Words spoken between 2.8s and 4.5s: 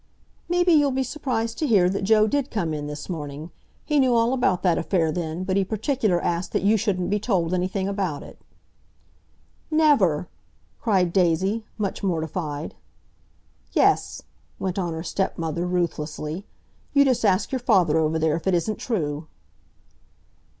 this morning. He knew all